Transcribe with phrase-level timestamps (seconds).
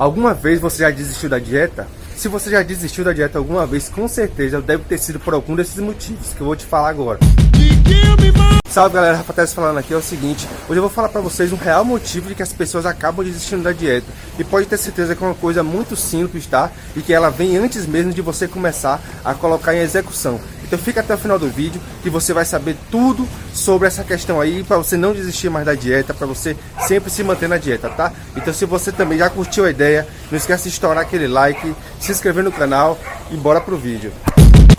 [0.00, 1.86] Alguma vez você já desistiu da dieta?
[2.16, 5.54] Se você já desistiu da dieta alguma vez, com certeza deve ter sido por algum
[5.54, 7.18] desses motivos que eu vou te falar agora.
[8.66, 11.52] Salve galera, Rafa Tess falando aqui, é o seguinte, hoje eu vou falar pra vocês
[11.52, 14.06] um real motivo de que as pessoas acabam desistindo da dieta.
[14.38, 16.70] E pode ter certeza que é uma coisa muito simples, tá?
[16.96, 20.40] E que ela vem antes mesmo de você começar a colocar em execução.
[20.70, 24.40] Então fica até o final do vídeo que você vai saber tudo sobre essa questão
[24.40, 27.88] aí para você não desistir mais da dieta, para você sempre se manter na dieta,
[27.88, 28.12] tá?
[28.36, 32.12] Então se você também já curtiu a ideia, não esquece de estourar aquele like, se
[32.12, 32.96] inscrever no canal
[33.32, 34.12] e bora pro vídeo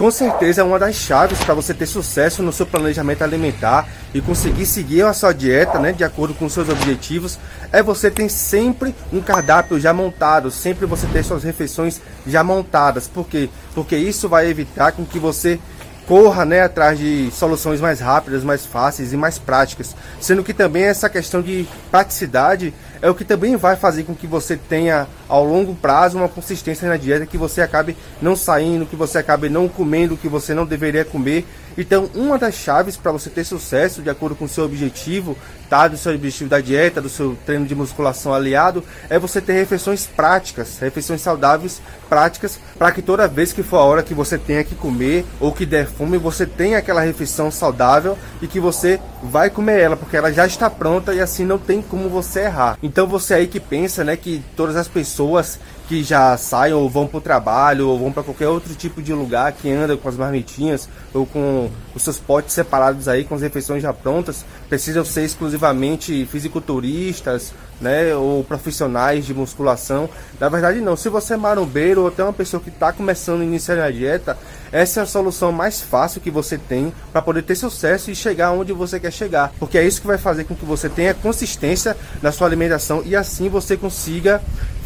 [0.00, 4.22] com certeza é uma das chaves para você ter sucesso no seu planejamento alimentar e
[4.22, 7.38] conseguir seguir a sua dieta, né, de acordo com seus objetivos,
[7.70, 13.06] é você ter sempre um cardápio já montado, sempre você ter suas refeições já montadas.
[13.06, 13.50] Por quê?
[13.74, 15.60] Porque isso vai evitar com que você
[16.06, 19.94] corra né, atrás de soluções mais rápidas, mais fáceis e mais práticas.
[20.20, 24.26] Sendo que também essa questão de praticidade é o que também vai fazer com que
[24.26, 28.96] você tenha ao longo prazo uma consistência na dieta, que você acabe não saindo, que
[28.96, 31.46] você acabe não comendo o que você não deveria comer.
[31.78, 35.36] Então, uma das chaves para você ter sucesso de acordo com o seu objetivo,
[35.68, 39.52] tá, do seu objetivo da dieta, do seu treino de musculação aliado, é você ter
[39.52, 44.36] refeições práticas, refeições saudáveis, práticas, para que toda vez que for a hora que você
[44.36, 49.00] tenha que comer ou que der fome, você tenha aquela refeição saudável e que você
[49.22, 52.76] vai comer ela, porque ela já está pronta e assim não tem como você errar.
[52.90, 57.06] Então você aí que pensa, né, que todas as pessoas que já saem ou vão
[57.06, 60.16] para o trabalho ou vão para qualquer outro tipo de lugar que anda com as
[60.16, 65.24] marmitinhas ou com os seus potes separados aí com as refeições já prontas, precisam ser
[65.24, 70.08] exclusivamente fisiculturistas, né, ou profissionais de musculação.
[70.38, 73.44] Na verdade não, se você é marombeiro ou até uma pessoa que está começando a
[73.44, 74.38] iniciar a dieta,
[74.70, 78.52] essa é a solução mais fácil que você tem para poder ter sucesso e chegar
[78.52, 81.96] onde você quer chegar, porque é isso que vai fazer com que você tenha consistência
[82.22, 84.40] na sua alimentação e assim você consiga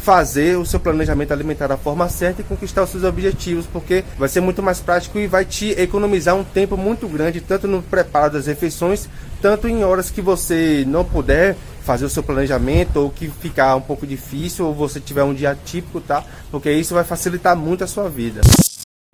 [0.05, 4.29] fazer o seu planejamento alimentar da forma certa e conquistar os seus objetivos, porque vai
[4.29, 8.33] ser muito mais prático e vai te economizar um tempo muito grande, tanto no preparo
[8.33, 9.09] das refeições,
[9.41, 13.81] tanto em horas que você não puder fazer o seu planejamento ou que ficar um
[13.81, 16.23] pouco difícil ou você tiver um dia típico, tá?
[16.51, 18.41] Porque isso vai facilitar muito a sua vida.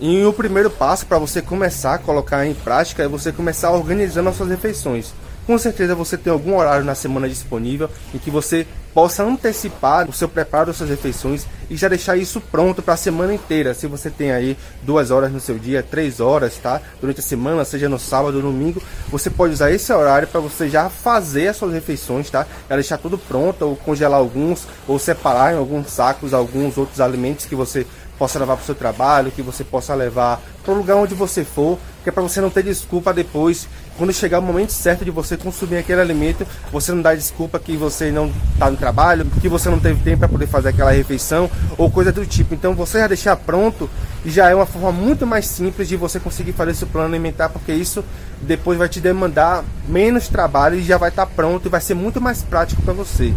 [0.01, 4.27] E o primeiro passo para você começar a colocar em prática é você começar organizando
[4.27, 5.13] as suas refeições.
[5.51, 10.13] Com certeza você tem algum horário na semana disponível em que você possa antecipar o
[10.13, 13.73] seu preparo das suas refeições e já deixar isso pronto para a semana inteira.
[13.73, 16.79] Se você tem aí duas horas no seu dia, três horas, tá?
[17.01, 20.69] Durante a semana, seja no sábado ou domingo, você pode usar esse horário para você
[20.69, 22.47] já fazer as suas refeições, tá?
[22.69, 27.45] Já deixar tudo pronto, ou congelar alguns, ou separar em alguns sacos alguns outros alimentos
[27.45, 27.85] que você
[28.17, 31.43] possa levar para o seu trabalho, que você possa levar para o lugar onde você
[31.43, 33.67] for, que é para você não ter desculpa depois,
[33.97, 37.77] quando chegar o momento certo de você consumir aquele alimento, você não dá desculpa que
[37.77, 41.49] você não está no trabalho, que você não teve tempo para poder fazer aquela refeição
[41.77, 42.53] ou coisa do tipo.
[42.53, 43.89] Então você já deixar pronto
[44.25, 47.73] já é uma forma muito mais simples de você conseguir fazer seu plano alimentar, porque
[47.73, 48.03] isso
[48.41, 51.95] depois vai te demandar menos trabalho e já vai estar tá pronto e vai ser
[51.95, 53.33] muito mais prático para você.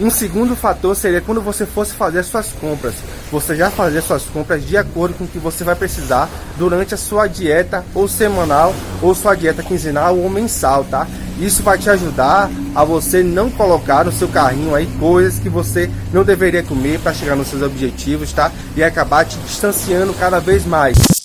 [0.00, 2.94] Um segundo fator seria quando você fosse fazer suas compras.
[3.30, 6.96] Você já fazer suas compras de acordo com o que você vai precisar durante a
[6.96, 11.06] sua dieta ou semanal ou sua dieta quinzenal ou mensal, tá?
[11.38, 15.90] Isso vai te ajudar a você não colocar no seu carrinho aí coisas que você
[16.12, 18.50] não deveria comer para chegar nos seus objetivos, tá?
[18.76, 21.21] E acabar te distanciando cada vez mais.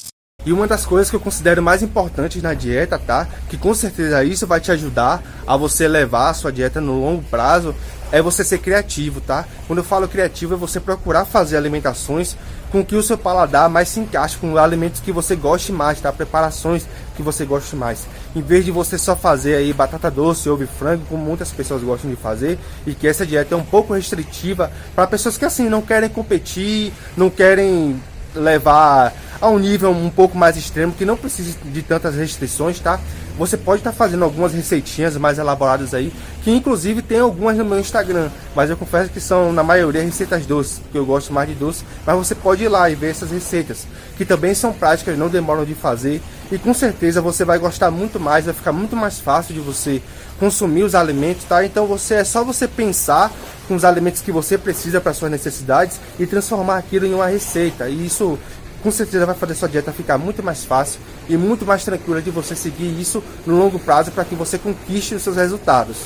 [0.47, 3.27] E uma das coisas que eu considero mais importantes na dieta, tá?
[3.49, 7.21] Que com certeza isso vai te ajudar a você levar a sua dieta no longo
[7.23, 7.75] prazo,
[8.13, 9.45] é você ser criativo, tá?
[9.67, 12.37] Quando eu falo criativo é você procurar fazer alimentações
[12.71, 16.13] com que o seu paladar mais se encaixe com alimentos que você goste mais, tá?
[16.13, 16.85] Preparações
[17.17, 18.07] que você goste mais.
[18.33, 21.83] Em vez de você só fazer aí batata doce, ovo e frango, como muitas pessoas
[21.83, 25.67] gostam de fazer, e que essa dieta é um pouco restritiva para pessoas que assim
[25.67, 28.01] não querem competir, não querem
[28.35, 32.99] levar a um nível um pouco mais extremo, que não precisa de tantas restrições, tá?
[33.37, 36.11] Você pode estar tá fazendo algumas receitinhas mais elaboradas aí,
[36.43, 40.45] que inclusive tem algumas no meu Instagram, mas eu confesso que são na maioria receitas
[40.47, 43.29] doces, porque eu gosto mais de doce, mas você pode ir lá e ver essas
[43.29, 43.85] receitas,
[44.17, 46.19] que também são práticas, não demoram de fazer,
[46.51, 50.01] e com certeza você vai gostar muito mais, vai ficar muito mais fácil de você
[50.39, 51.63] consumir os alimentos, tá?
[51.63, 53.31] Então você é só você pensar
[53.67, 57.89] com os alimentos que você precisa para suas necessidades e transformar aquilo em uma receita.
[57.89, 58.37] E isso
[58.81, 62.29] com certeza vai fazer sua dieta ficar muito mais fácil e muito mais tranquila de
[62.29, 65.97] você seguir isso no longo prazo para que você conquiste os seus resultados.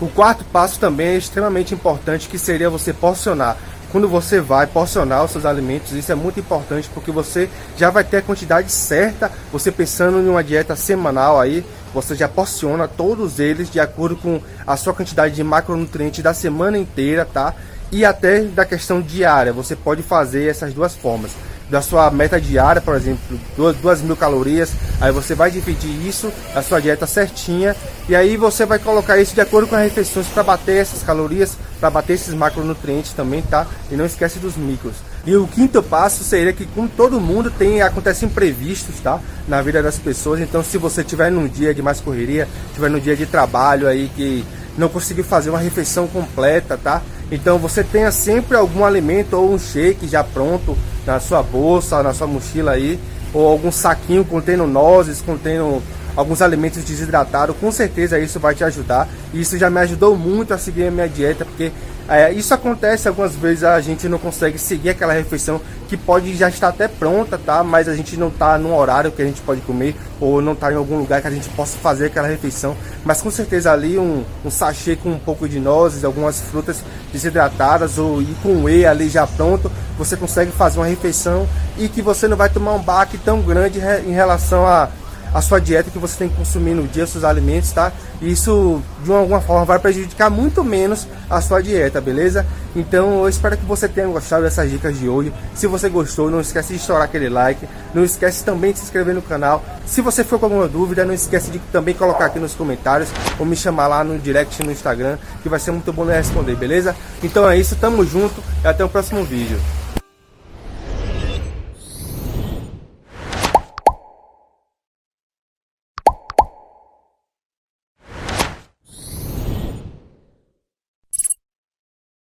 [0.00, 3.56] O quarto passo também é extremamente importante, que seria você porcionar.
[3.92, 8.02] Quando você vai porcionar os seus alimentos, isso é muito importante porque você já vai
[8.02, 11.64] ter a quantidade certa, você pensando em uma dieta semanal aí,
[11.94, 16.76] você já porciona todos eles de acordo com a sua quantidade de macronutrientes da semana
[16.76, 17.54] inteira, tá?
[17.94, 19.52] e até da questão diária.
[19.52, 21.30] Você pode fazer essas duas formas
[21.68, 24.70] da sua meta diária, por exemplo, duas, duas mil calorias,
[25.00, 27.74] aí você vai dividir isso, a sua dieta certinha,
[28.08, 31.56] e aí você vai colocar isso de acordo com as refeições para bater essas calorias,
[31.80, 33.66] para bater esses macronutrientes também, tá?
[33.90, 34.94] E não esquece dos micros.
[35.26, 39.18] E o quinto passo seria que, como todo mundo, tem acontece imprevistos, tá?
[39.48, 40.40] Na vida das pessoas.
[40.40, 44.10] Então, se você tiver num dia de mais correria, tiver num dia de trabalho aí
[44.14, 44.44] que
[44.76, 47.00] não conseguiu fazer uma refeição completa, tá?
[47.30, 50.76] Então você tenha sempre algum alimento ou um shake já pronto
[51.06, 52.98] na sua bolsa, na sua mochila aí,
[53.32, 55.82] ou algum saquinho contendo nozes, contendo
[56.16, 59.08] alguns alimentos desidratados, com certeza isso vai te ajudar.
[59.32, 61.72] E isso já me ajudou muito a seguir a minha dieta, porque
[62.06, 65.58] é, isso acontece algumas vezes a gente não consegue seguir aquela refeição
[65.88, 67.64] que pode já estar até pronta, tá?
[67.64, 70.70] Mas a gente não está no horário que a gente pode comer ou não está
[70.70, 72.76] em algum lugar que a gente possa fazer aquela refeição.
[73.04, 77.96] Mas com certeza ali um, um sachê com um pouco de nozes, algumas frutas desidratadas
[77.96, 82.28] ou e com whey ali já pronto, você consegue fazer uma refeição e que você
[82.28, 84.90] não vai tomar um baque tão grande em relação a
[85.34, 87.92] a sua dieta que você tem que consumir no dia, seus alimentos, tá?
[88.22, 92.46] Isso de alguma forma vai prejudicar muito menos a sua dieta, beleza?
[92.76, 95.32] Então eu espero que você tenha gostado dessas dicas de hoje.
[95.52, 97.68] Se você gostou, não esquece de estourar aquele like.
[97.92, 99.64] Não esquece também de se inscrever no canal.
[99.84, 103.08] Se você for com alguma dúvida, não esquece de também colocar aqui nos comentários
[103.38, 106.94] ou me chamar lá no direct no Instagram, que vai ser muito bom responder, beleza?
[107.22, 109.58] Então é isso, tamo junto e até o próximo vídeo.